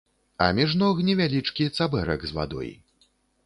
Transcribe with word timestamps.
А 0.45 0.47
між 0.59 0.73
ног 0.83 1.03
невялічкі 1.11 1.69
цабэрак 1.77 2.19
з 2.31 2.37
вадой. 2.41 2.77